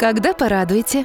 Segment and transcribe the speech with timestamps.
[0.00, 1.04] Когда порадуете?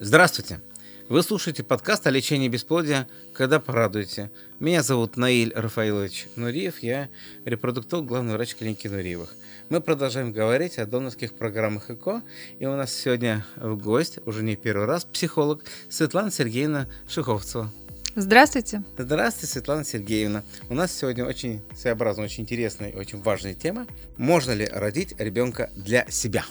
[0.00, 0.60] Здравствуйте!
[1.08, 4.32] Вы слушаете подкаст о лечении бесплодия «Когда порадуете».
[4.58, 7.08] Меня зовут Наиль Рафаилович Нуриев, я
[7.44, 9.32] репродуктолог, главный врач клиники Нуриевых.
[9.68, 12.22] Мы продолжаем говорить о донорских программах ЭКО,
[12.58, 17.70] и у нас сегодня в гость, уже не первый раз, психолог Светлана Сергеевна Шиховцева.
[18.16, 18.82] Здравствуйте.
[18.98, 20.42] Здравствуйте, Светлана Сергеевна.
[20.68, 23.86] У нас сегодня очень своеобразная, очень интересная и очень важная тема.
[24.16, 26.44] Можно ли родить ребенка для себя?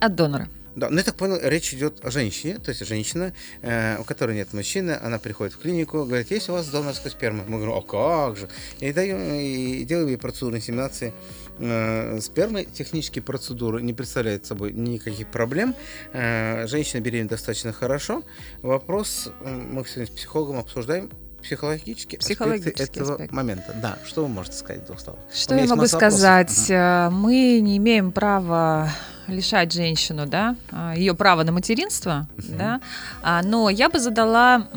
[0.00, 0.48] От донора.
[0.76, 3.32] Да, ну я так понял, речь идет о женщине, то есть женщина,
[3.62, 7.44] э, у которой нет мужчины, она приходит в клинику, говорит, есть у вас донорская сперма?
[7.48, 8.50] Мы говорим, а как же?
[8.80, 11.14] И, даем, и делаем ей процедуру инсеминации
[11.58, 12.66] э, спермы.
[12.66, 15.74] Технические процедуры не представляют собой никаких проблем.
[16.12, 18.22] Э, женщина беременна достаточно хорошо.
[18.60, 21.08] Вопрос э, мы сегодня с психологом обсуждаем,
[21.46, 23.34] психологические, психологические аспекты этого аспекты.
[23.34, 23.74] момента.
[23.80, 25.20] Да, что вы можете сказать в двух словах?
[25.32, 25.98] Что я могу вопросов.
[25.98, 26.50] сказать?
[26.68, 26.74] Мгм.
[26.76, 28.90] Э, Мы не имеем права
[29.28, 30.54] лишать женщину, да,
[30.94, 32.58] ее права на материнство, Мгм.
[32.58, 32.80] да,
[33.22, 34.68] А, но я бы задала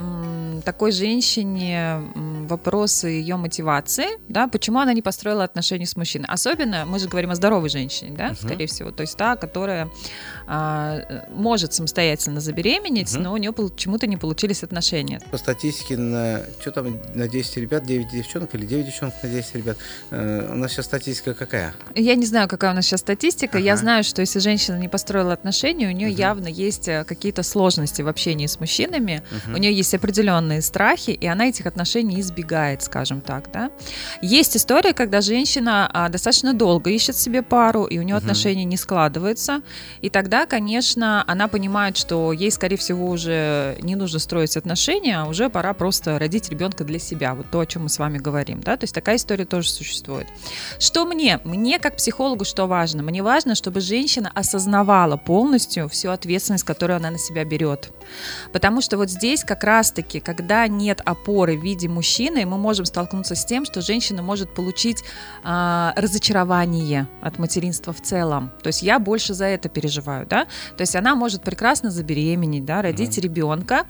[0.66, 2.02] такой женщине
[2.50, 6.26] вопросы ее мотивации, да, почему она не построила отношения с мужчиной.
[6.28, 8.36] Особенно, мы же говорим о здоровой женщине, да, Мгм.
[8.36, 9.88] скорее всего, то есть та, которая
[10.48, 13.24] а, может самостоятельно забеременеть, Мгм.
[13.24, 15.22] но у нее почему-то не получились отношения.
[15.32, 19.56] По статистике на что там на 10 ребят, 9 девчонок или 9 девчонок на 10
[19.56, 19.78] ребят.
[20.10, 21.74] Э, у нас сейчас статистика какая?
[21.96, 23.58] Я не знаю, какая у нас сейчас статистика.
[23.60, 23.82] Я Ага.
[23.82, 26.18] знаю, что если женщина не построила отношения, у нее Мгм.
[26.18, 29.22] явно есть э, какие-то сложности в общении с мужчинами.
[29.46, 29.54] Мгм.
[29.56, 32.39] У нее есть определенные страхи, и она этих отношений избегает,
[32.82, 33.72] скажем так, да.
[34.22, 38.24] Есть история, когда женщина а, достаточно долго ищет себе пару, и у нее Мгм.
[38.26, 39.62] отношения не складываются,
[40.02, 45.26] и тогда, конечно, она понимает, что ей, скорее всего, уже не нужно строить отношения, а
[45.26, 47.34] уже пора просто родить ребенка для себя.
[47.36, 48.78] Вот то, о чем мы с вами говорим, да.
[48.78, 50.28] То есть такая история тоже существует.
[50.80, 51.40] Что мне?
[51.44, 53.04] Мне как психологу что важно?
[53.04, 57.92] Мне важно, чтобы женщина осознавала полностью всю ответственность, которую она на себя берет.
[58.52, 61.88] Потому что вот здесь как раз-таки, когда нет опоры в виде
[62.30, 65.04] мужчины, мы можем столкнуться с тем, что женщина может получить
[65.44, 68.52] а, разочарование от материнства в целом.
[68.62, 70.46] То есть я больше за это переживаю, да.
[70.78, 73.86] То есть она может прекрасно забеременеть, да, родить ребенка.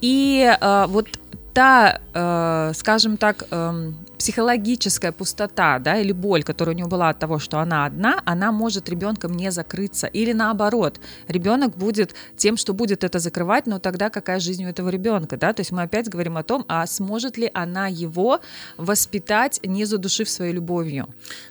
[0.00, 1.08] И а, вот
[1.54, 7.18] та, э, скажем так, эм, психологическая пустота, да, или боль, которая у нее была от
[7.18, 10.06] того, что она одна, она может ребенком не закрыться.
[10.06, 14.90] Или наоборот, ребенок будет тем, что будет это закрывать, но тогда какая жизнь у этого
[14.90, 15.52] ребенка, да?
[15.52, 18.40] То есть мы опять говорим о том, а сможет ли она его
[18.76, 21.08] воспитать, не задушив своей любовью?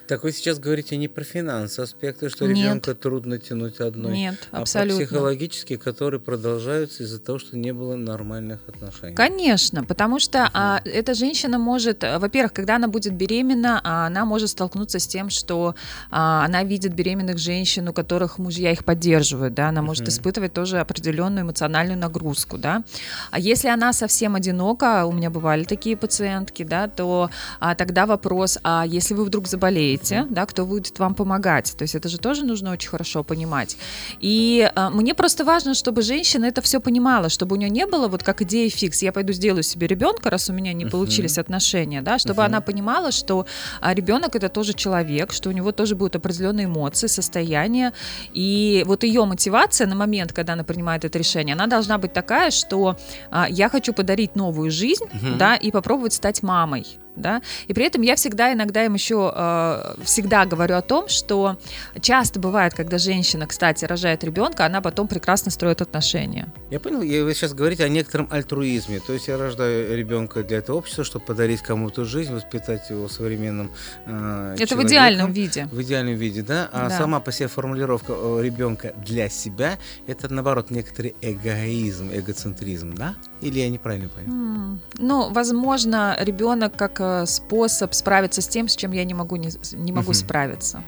[0.08, 2.56] Так вы сейчас говорите не про финансовые аспекты, что Нет.
[2.56, 4.96] ребенка трудно тянуть одной, Нет, а абсолютно.
[4.96, 9.14] про психологические, которые продолжаются из-за того, что не было нормальных отношений.
[9.14, 14.24] Конечно, потому что а, эта женщина может, а, во-первых, когда она будет беременна, а, она
[14.24, 15.74] может столкнуться с тем, что
[16.12, 20.10] а, она видит беременных женщин, у которых мужья их поддерживают, да, она может Мгм.
[20.10, 22.84] испытывать тоже определенную эмоциональную нагрузку, да.
[23.32, 28.58] А если она совсем одинока, у меня бывали такие пациентки, да, то а, тогда вопрос,
[28.62, 31.74] а если вы вдруг заболеете, да, кто будет вам помогать?
[31.76, 33.76] То есть это же тоже нужно очень хорошо понимать.
[34.20, 38.06] И а, мне просто важно, чтобы женщина это все понимала, чтобы у нее не было
[38.06, 40.92] вот как идея фикс, я пойду сделаю себе ребенка, раз у меня не Мгм.
[40.92, 42.51] получились отношения, да, чтобы Мгм.
[42.52, 43.46] Она понимала, что
[43.80, 47.92] а, ребенок это тоже человек, что у него тоже будут определенные эмоции, состояния,
[48.34, 52.50] и вот ее мотивация на момент, когда она принимает это решение, она должна быть такая,
[52.50, 52.96] что
[53.30, 55.38] а, я хочу подарить новую жизнь, Мгм.
[55.38, 56.86] да, и попробовать стать мамой.
[57.16, 57.42] Да?
[57.68, 61.58] И при этом я всегда иногда им еще э, всегда говорю о том, что
[62.00, 66.52] часто бывает, когда женщина, кстати, рожает ребенка, она потом прекрасно строит отношения.
[66.70, 69.00] Я понял, и вы сейчас говорите о некотором альтруизме.
[69.06, 73.70] То есть я рождаю ребенка для этого общества, чтобы подарить кому-то жизнь, воспитать его современным
[74.06, 74.86] э, Это в человеком.
[74.88, 75.68] идеальном виде.
[75.70, 76.68] В идеальном виде, да?
[76.72, 76.96] А Да.
[76.98, 83.14] сама по себе формулировка э, ребенка для себя это наоборот некоторый эгоизм, эгоцентризм, да?
[83.42, 84.78] Или я неправильно понял?
[84.98, 89.50] Ну, возможно, ребенок как э, способ справиться с тем, с чем я не могу, не,
[89.72, 90.14] не могу Мгм.
[90.14, 90.82] справиться.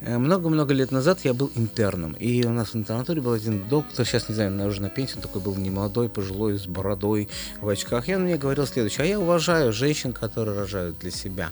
[0.00, 4.06] Э, Много-много лет назад я был интерном, и у нас в интернатуре был один доктор,
[4.06, 7.28] сейчас не знаю, наверное, уже на пенсии, он такой был немолодой, пожилой, с бородой,
[7.60, 11.50] в очках, и он мне говорил следующее, а я уважаю женщин, которые рожают для себя,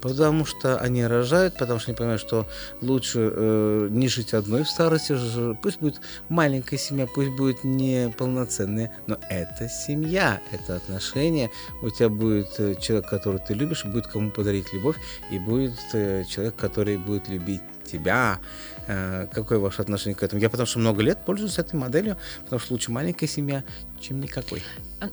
[0.00, 2.46] потому что они рожают, потому что они понимают, что
[2.80, 5.16] лучше э, не жить одной в старости,
[5.62, 11.50] пусть будет маленькая семья, пусть будет неполноценная, но это семья, это отношения,
[11.82, 14.96] у тебя будет э, человек, который ты любишь, будет кому подарить любовь,
[15.30, 18.38] и будет э, человек, который будет любить тебя,
[18.86, 20.40] э, какое ваше отношение к этому.
[20.40, 23.62] Я потому что много лет пользуюсь этой моделью, потому что лучше маленькая семья,
[24.00, 24.62] чем никакой.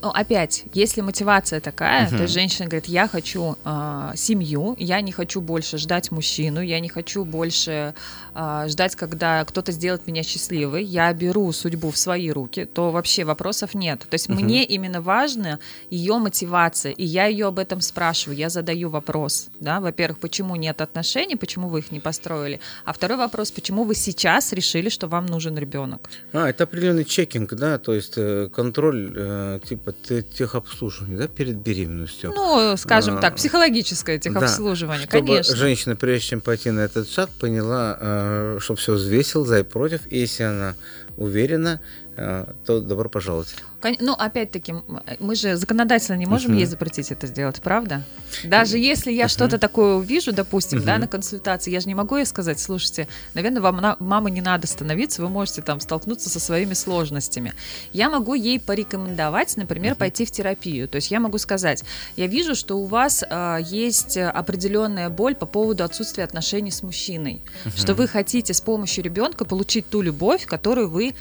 [0.01, 2.17] Ну, опять, если мотивация такая, uh-huh.
[2.17, 6.79] то есть женщина говорит, я хочу э, семью, я не хочу больше ждать мужчину, я
[6.81, 7.93] не хочу больше
[8.35, 13.23] э, ждать, когда кто-то сделает меня счастливой, я беру судьбу в свои руки, то вообще
[13.23, 14.01] вопросов нет.
[14.01, 14.35] То есть uh-huh.
[14.35, 15.59] мне именно важна
[15.89, 20.81] ее мотивация, и я ее об этом спрашиваю, я задаю вопрос, да, во-первых, почему нет
[20.81, 25.25] отношений, почему вы их не построили, а второй вопрос, почему вы сейчас решили, что вам
[25.25, 26.09] нужен ребенок?
[26.33, 32.31] А, это определенный чекинг, да, то есть э, контроль э, типа техобслуживания, да, перед беременностью.
[32.35, 35.55] Ну, скажем а, так, психологическое техобслуживание, да, чтобы конечно.
[35.55, 40.01] женщина, прежде чем пойти на этот шаг, поняла, э, что все взвесил за и против,
[40.09, 40.75] и если она
[41.17, 41.81] уверена,
[42.17, 43.55] то добро пожаловать.
[43.99, 44.73] Ну, опять-таки,
[45.19, 46.59] мы же законодательно не можем uh-huh.
[46.59, 48.03] ей запретить это сделать, правда?
[48.43, 49.29] Даже если я uh-huh.
[49.29, 50.85] что-то такое увижу, допустим, uh-huh.
[50.85, 54.41] да, на консультации, я же не могу ей сказать, слушайте, наверное, вам, на, мама, не
[54.41, 57.53] надо становиться, вы можете там столкнуться со своими сложностями.
[57.93, 59.97] Я могу ей порекомендовать, например, uh-huh.
[59.97, 60.87] пойти в терапию.
[60.87, 61.83] То есть я могу сказать,
[62.15, 67.43] я вижу, что у вас э, есть определенная боль по поводу отсутствия отношений с мужчиной,
[67.65, 67.79] uh-huh.
[67.79, 71.13] что вы хотите с помощью ребенка получить ту любовь, которую вы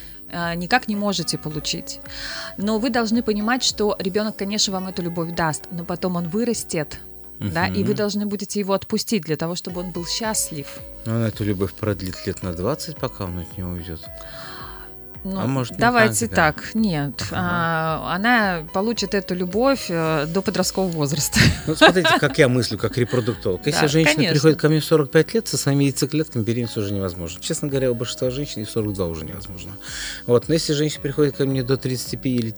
[0.57, 2.01] никак не можете получить.
[2.57, 6.99] Но вы должны понимать, что ребенок, конечно, вам эту любовь даст, но потом он вырастет,
[7.39, 7.53] uh-huh.
[7.53, 10.67] да, и вы должны будете его отпустить для того, чтобы он был счастлив.
[11.07, 14.01] Он эту любовь продлит лет на 20, пока он от нее уйдет.
[15.27, 16.75] Ну, а может, давайте так, так.
[16.75, 17.21] нет.
[17.31, 17.41] Ага.
[17.41, 21.41] А, она получит эту любовь э, до подросткового возраста.
[21.67, 23.67] Ну, смотрите, как я мыслю, как репродуктолог.
[23.67, 24.35] Если да, женщина конечно.
[24.35, 27.41] приходит ко мне в 45 лет, со своими яйцеклетками беременность уже невозможно.
[27.41, 29.73] Честно говоря, у большинства женщин и в 42 уже невозможно.
[30.27, 32.55] Вот, но если женщина приходит ко мне до 35 или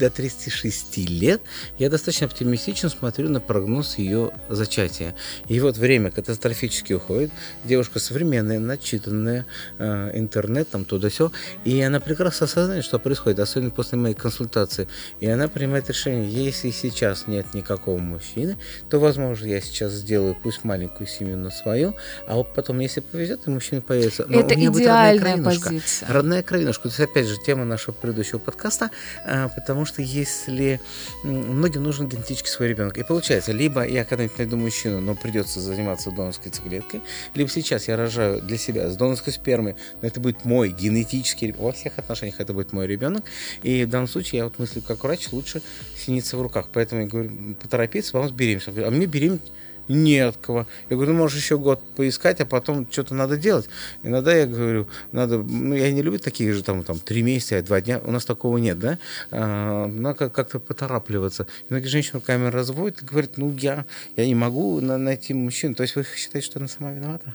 [0.00, 1.42] до 36 лет
[1.78, 5.14] я достаточно оптимистично смотрю на прогноз ее зачатия.
[5.46, 7.30] И вот время катастрофически уходит.
[7.64, 9.44] Девушка современная, начитанная,
[9.78, 11.30] э, интернет, там туда все.
[11.64, 14.88] И она прекрасно осознает, что происходит, особенно после моей консультации.
[15.20, 18.56] И она принимает решение, если сейчас нет никакого мужчины,
[18.88, 21.94] то, возможно, я сейчас сделаю пусть маленькую семью на свою,
[22.26, 24.24] а вот потом, если повезет, и мужчина появится.
[24.26, 26.08] Но Это идеальная позиция.
[26.10, 26.84] Родная кровинушка.
[26.84, 28.90] То есть, опять же, тема нашего предыдущего подкаста,
[29.26, 30.80] э, потому что если
[31.22, 32.98] многим нужен генетически свой ребенок.
[32.98, 37.02] И получается, либо я когда-нибудь найду мужчину, но придется заниматься донорской циклеткой,
[37.34, 41.72] либо сейчас я рожаю для себя с донорской спермой, но это будет мой генетический во
[41.72, 43.24] всех отношениях это будет мой ребенок.
[43.62, 45.62] И в данном случае я вот мыслю, как врач, лучше
[45.96, 46.68] синиться в руках.
[46.72, 48.86] Поэтому я говорю, поторопиться, вам с беременностью.
[48.86, 49.52] А мне беременность
[49.90, 50.66] не от кого.
[50.88, 53.68] Я говорю, ну, можешь еще год поискать, а потом что-то надо делать.
[54.02, 57.80] Иногда я говорю, надо, ну, я не люблю такие же там, там три месяца, два
[57.80, 58.98] дня, у нас такого нет, да,
[59.30, 61.46] а, надо как-то поторапливаться.
[61.68, 63.84] Многие женщины руками разводят и говорят, ну, я,
[64.16, 65.74] я не могу найти мужчину.
[65.74, 67.34] То есть вы считаете, что она сама виновата?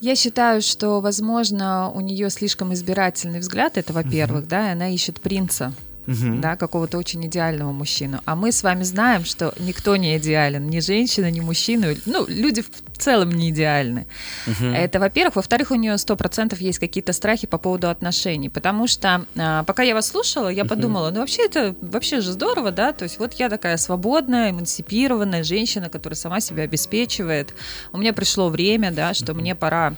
[0.00, 4.48] Я считаю, что, возможно, у нее слишком избирательный взгляд, это во-первых, uh-huh.
[4.48, 5.74] да, и она ищет принца
[6.10, 6.40] угу.
[6.40, 8.20] да, какого-то очень идеального мужчину.
[8.24, 12.62] А мы с вами знаем, что никто не идеален, ни женщина, ни мужчина, ну, люди
[12.62, 14.06] в целом не идеальны.
[14.46, 14.66] Угу.
[14.66, 15.36] Это, во-первых.
[15.36, 19.82] Во-вторых, у нее сто процентов есть какие-то страхи по поводу отношений, потому что а, пока
[19.82, 20.70] я вас слушала, я угу.
[20.70, 25.44] подумала, ну, вообще это вообще же здорово, да, то есть вот я такая свободная, эмансипированная
[25.44, 27.54] женщина, которая сама себя обеспечивает.
[27.92, 29.40] У меня пришло время, да, что угу.
[29.40, 29.94] мне пора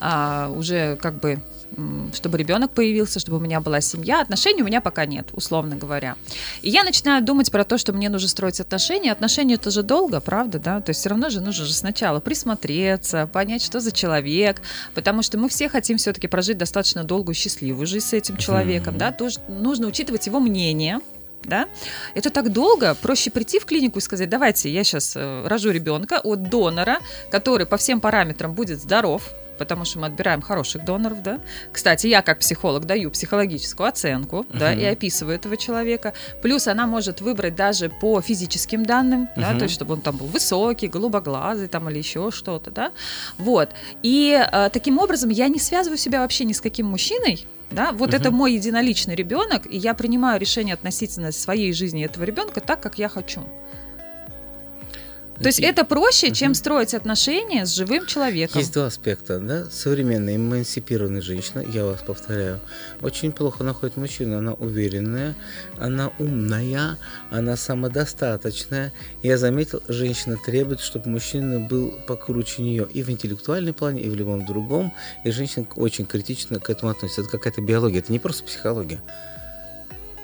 [0.00, 1.42] а, уже как бы
[2.12, 4.20] чтобы ребенок появился, чтобы у меня была семья.
[4.20, 6.16] Отношений у меня пока нет, условно говоря.
[6.62, 9.12] И я начинаю думать про то, что мне нужно строить отношения.
[9.12, 10.80] Отношения это же долго, правда, да?
[10.80, 14.62] То есть все равно же нужно же сначала присмотреться, понять, что за человек,
[14.94, 18.98] потому что мы все хотим все-таки прожить достаточно долгую счастливую жизнь с этим человеком, mm-hmm.
[18.98, 19.12] да?
[19.12, 21.00] Тоже нужно учитывать его мнение,
[21.44, 21.68] да,
[22.14, 26.20] это так долго, проще прийти в клинику и сказать, давайте, я сейчас э, рожу ребенка
[26.22, 26.98] от донора,
[27.30, 29.30] который по всем параметрам будет здоров,
[29.60, 31.38] потому что мы отбираем хороших доноров, да.
[31.70, 34.58] Кстати, я как психолог даю психологическую оценку, uh-huh.
[34.58, 36.14] да, и описываю этого человека.
[36.40, 39.40] Плюс она может выбрать даже по физическим данным, uh-huh.
[39.40, 42.90] да, то есть чтобы он там был высокий, голубоглазый там или еще что-то, да.
[43.36, 43.68] Вот.
[44.02, 48.10] И э, таким образом я не связываю себя вообще ни с каким мужчиной, да, вот
[48.10, 48.16] uh-huh.
[48.16, 52.98] это мой единоличный ребенок, и я принимаю решение относительно своей жизни этого ребенка так, как
[52.98, 53.42] я хочу.
[55.40, 58.58] То есть это проще, чем строить отношения с живым человеком.
[58.58, 59.38] Есть два аспекта.
[59.38, 59.64] Да?
[59.70, 62.60] Современная эмансипированная женщина, я вас повторяю,
[63.00, 64.36] очень плохо находит мужчину.
[64.36, 65.34] Она уверенная,
[65.78, 66.98] она умная,
[67.30, 68.92] она самодостаточная.
[69.22, 74.14] Я заметил, женщина требует, чтобы мужчина был покруче нее и в интеллектуальном плане, и в
[74.14, 74.92] любом другом.
[75.24, 77.22] И женщина очень критично к этому относится.
[77.22, 79.00] Это какая-то биология, это не просто психология.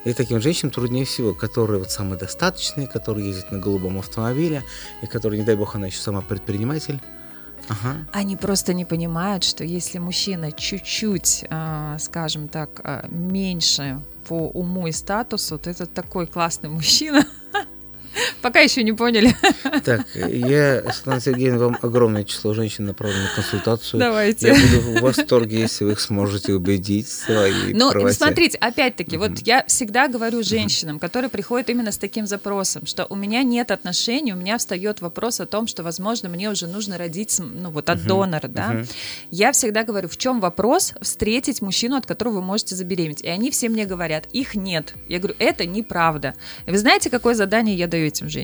[0.07, 4.63] И таким женщинам труднее всего, которые вот самодостаточные, которые ездят на голубом автомобиле,
[5.03, 7.01] и которые, не дай бог, она еще сама предприниматель.
[7.69, 7.97] Ага.
[8.13, 14.87] Они просто не понимают, что если мужчина чуть-чуть, а, скажем так, а, меньше по уму
[14.87, 17.27] и статусу, то это такой классный мужчина,
[18.47, 19.35] Пока еще не поняли.
[19.85, 24.01] Так, я, Светлана Сергеевна, вам огромное число женщин направлю на консультацию.
[24.01, 24.49] Давайте.
[24.49, 29.65] Я буду в восторге, если вы их сможете убедить свои Ну, смотрите, опять-таки, вот я
[29.67, 34.37] всегда говорю женщинам, которые приходят именно с таким запросом, что у меня нет отношений, у
[34.37, 38.49] меня встает вопрос о том, что, возможно, мне уже нужно родить, ну, вот от донора,
[38.49, 38.85] да.
[39.31, 43.23] Я всегда говорю, в чем вопрос встретить мужчину, от которого вы можете забеременеть?
[43.23, 44.95] И они все мне говорят, их нет.
[45.09, 46.35] Я говорю, это неправда.
[46.67, 48.36] И вы знаете, какое задание я даю этим женщинам.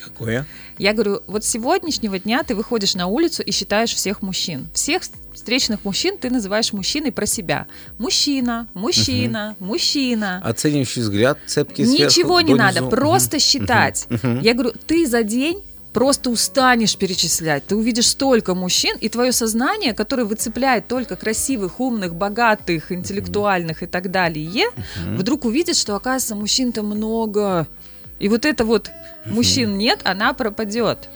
[0.00, 0.46] Какое?
[0.78, 4.68] Я говорю, вот с сегодняшнего дня ты выходишь на улицу и считаешь всех мужчин.
[4.72, 5.02] Всех
[5.34, 7.66] встречных мужчин ты называешь мужчиной про себя.
[7.98, 9.72] Мужчина, мужчина, угу.
[9.72, 10.40] мужчина.
[10.44, 13.42] Оценивающий взгляд, цепкий Ничего не надо, просто угу.
[13.42, 14.06] считать.
[14.10, 14.40] Угу.
[14.42, 17.66] Я говорю, ты за день просто устанешь перечислять.
[17.66, 23.86] Ты увидишь столько мужчин, и твое сознание, которое выцепляет только красивых, умных, богатых, интеллектуальных и
[23.86, 24.66] так далее,
[25.16, 27.66] вдруг увидит, что, оказывается, мужчин-то много.
[28.18, 28.90] И вот это вот
[29.26, 31.08] мужчин нет, она пропадет.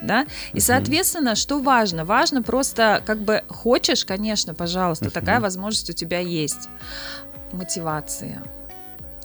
[0.00, 0.26] Да?
[0.52, 2.04] И, соответственно, что важно?
[2.04, 6.68] Важно просто, как бы, хочешь, конечно, пожалуйста, такая возможность у тебя есть.
[7.52, 8.42] Мотивация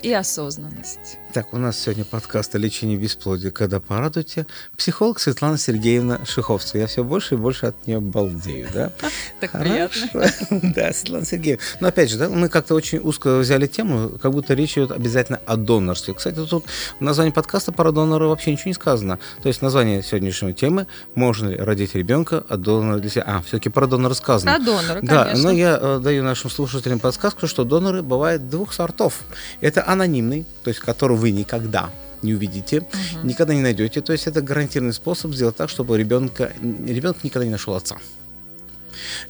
[0.03, 1.17] и осознанность.
[1.33, 4.45] Так, у нас сегодня подкаст о лечении бесплодия «Когда порадуйте».
[4.77, 6.83] Психолог Светлана Сергеевна Шиховская.
[6.83, 8.91] Я все больше и больше от нее балдею, да?
[9.39, 10.29] Так приятно.
[10.75, 11.63] Да, Светлана Сергеевна.
[11.79, 15.39] Но опять же, да, мы как-то очень узко взяли тему, как будто речь идет обязательно
[15.47, 16.13] о донорстве.
[16.13, 16.65] Кстати, тут
[16.99, 19.17] в названии подкаста про донора вообще ничего не сказано.
[19.41, 23.69] То есть название сегодняшней темы «Можно ли родить ребенка от донора для себя?» А, все-таки
[23.69, 24.55] про донора сказано.
[24.55, 29.21] Про донора, Да, но я э, даю нашим слушателям подсказку, что доноры бывают двух сортов.
[29.61, 31.89] Это анонимный, то есть который вы никогда
[32.21, 33.27] не увидите, угу.
[33.27, 34.01] никогда не найдете.
[34.01, 37.97] То есть это гарантированный способ сделать так, чтобы ребенка, ребенок никогда не нашел отца.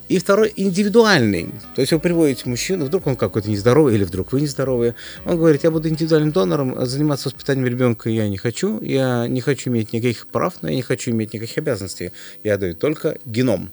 [0.07, 1.53] И второй индивидуальный.
[1.75, 4.95] То есть вы приводите мужчину, вдруг он какой-то нездоровый, или вдруг вы нездоровые.
[5.25, 9.69] Он говорит, я буду индивидуальным донором, заниматься воспитанием ребенка я не хочу, я не хочу
[9.69, 12.11] иметь никаких прав, но я не хочу иметь никаких обязанностей.
[12.43, 13.71] Я даю только геном.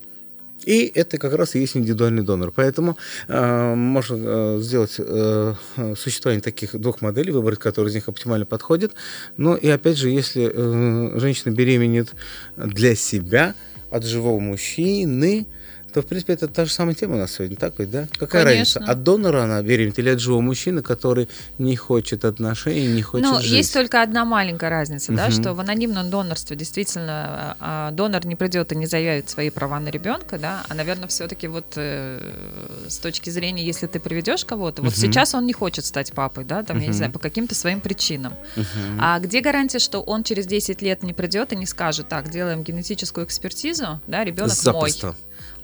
[0.65, 2.51] И это как раз и есть индивидуальный донор.
[2.55, 5.53] Поэтому э, можно э, сделать э,
[5.97, 8.93] существование таких двух моделей, выбрать, которые из них оптимально подходит.
[9.37, 12.13] Но и опять же, если э, женщина беременеет
[12.55, 13.55] для себя
[13.89, 15.47] от живого мужчины,
[15.93, 18.07] то, в принципе, это та же самая тема у нас сегодня, так ведь, да?
[18.17, 18.79] Какая Конечно.
[18.79, 18.91] разница?
[18.91, 23.39] От донора она беременна или от живого мужчины, который не хочет отношений, не хочет Ну,
[23.39, 25.17] есть только одна маленькая разница, угу.
[25.17, 29.79] да, что в анонимном донорстве действительно а, донор не придет и не заявит свои права
[29.79, 32.19] на ребенка, да, а, наверное, все-таки вот э,
[32.87, 34.99] с точки зрения, если ты приведешь кого-то, вот угу.
[34.99, 36.83] сейчас он не хочет стать папой, да, там, угу.
[36.83, 38.33] я не знаю, по каким-то своим причинам.
[38.55, 38.65] Угу.
[38.99, 42.63] А где гарантия, что он через 10 лет не придет и не скажет, так, делаем
[42.63, 44.91] генетическую экспертизу, да, ребенок мой.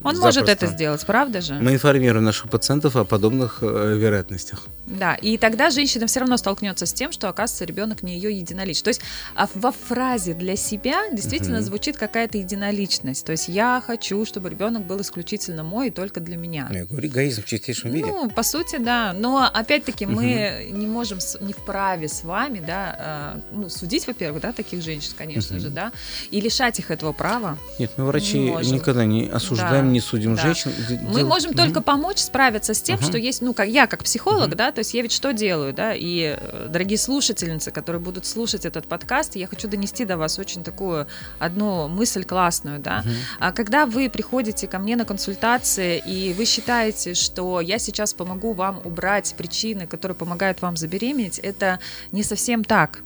[0.04, 0.42] Он Запросто.
[0.42, 1.56] может это сделать, правда же?
[1.56, 4.66] Мы информируем наших пациентов о подобных э, вероятностях.
[4.86, 8.84] Да, и тогда женщина все равно столкнется с тем, что, оказывается, ребенок не ее единоличность.
[8.84, 9.01] То есть
[9.36, 11.66] а во фразе для себя действительно угу.
[11.66, 13.25] звучит какая-то единоличность.
[13.25, 16.70] То есть я хочу, чтобы ребенок был исключительно мой и только для меня.
[16.72, 18.08] Я говорю, эгоизм в чистейшем виде.
[18.08, 19.13] Ну, по сути, да.
[19.13, 20.16] Но опять-таки угу.
[20.16, 25.13] мы не можем, не вправе с вами, да, а, ну, судить, во-первых, да, таких женщин,
[25.18, 25.63] конечно угу.
[25.63, 25.92] же, да,
[26.32, 27.58] и лишать их этого права.
[27.80, 29.87] Нет, мы врачи не никогда не осуждаем, да.
[29.91, 30.41] Не судим да.
[30.41, 30.72] женщин.
[31.10, 31.27] Мы Дел...
[31.27, 31.58] можем угу.
[31.58, 33.06] только помочь справиться с тем, угу.
[33.06, 34.56] что есть, ну, как я как психолог, угу.
[34.56, 38.65] да, то есть я ведь что делаю, да, и, э, дорогие слушательницы, которые будут слушать
[38.65, 41.08] этот подкаст, я хочу донести до вас очень такую
[41.39, 43.03] одну мысль классную, да.
[43.06, 43.13] Uh-huh.
[43.39, 48.53] А когда вы приходите ко мне на консультации, и вы считаете, что я сейчас помогу
[48.53, 51.79] вам убрать причины, которые помогают вам забеременеть, это
[52.12, 53.01] не совсем так.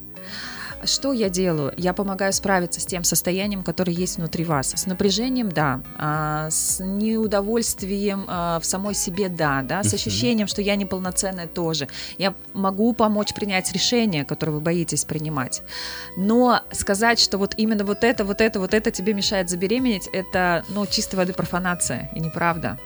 [0.86, 1.74] Что я делаю?
[1.78, 4.74] Я помогаю справиться с тем состоянием, которое есть внутри вас.
[4.76, 5.82] С напряжением, да.
[5.98, 9.62] А, с неудовольствием а, в самой себе, да.
[9.62, 9.84] да?
[9.84, 11.88] С ощущением, что я неполноценная тоже.
[12.18, 15.62] Я могу помочь принять решение, которое вы боитесь принимать.
[16.18, 20.64] Но сказать, что вот именно вот это, вот это, вот это тебе мешает забеременеть, это,
[20.70, 22.78] ну, чистой воды профанация и неправда.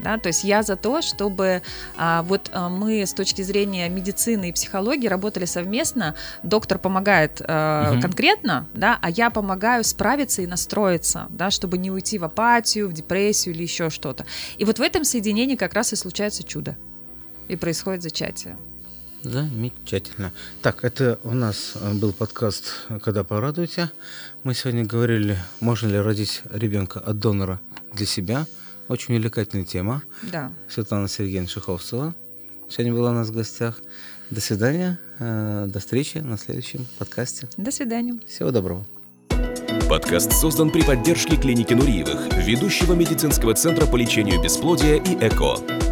[0.00, 0.18] Да?
[0.18, 1.62] То есть я за то, чтобы
[1.96, 6.14] а, вот а, мы с точки зрения медицины и психологии работали совместно.
[6.42, 8.00] Доктор помогает а, угу.
[8.00, 12.92] конкретно, да, а я помогаю справиться и настроиться, да, чтобы не уйти в апатию, в
[12.92, 14.26] депрессию или еще что-то.
[14.58, 16.76] И вот в этом соединении как раз и случается чудо.
[17.48, 18.56] И происходит зачатие.
[19.22, 20.32] Замечательно.
[20.60, 23.90] Так, это у нас э, был подкаст «Когда порадуйте».
[24.42, 27.60] Мы сегодня говорили, можно ли родить ребенка от донора
[27.92, 28.46] для себя–
[28.88, 30.02] очень увлекательная тема.
[30.30, 30.52] Да.
[30.68, 32.14] Светлана Сергеевна Шиховцева
[32.68, 33.80] сегодня была у нас в гостях.
[34.30, 34.98] До свидания.
[35.18, 37.48] Э, до встречи на следующем подкасте.
[37.56, 38.18] До свидания.
[38.26, 38.84] Всего доброго.
[39.88, 45.83] Подкаст создан при поддержке клиники Нуриевых, ведущего медицинского центра по лечению бесплодия и ЭКО.